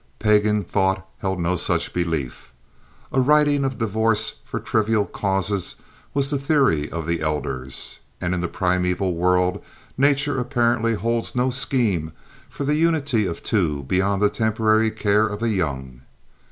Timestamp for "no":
1.39-1.55, 11.35-11.51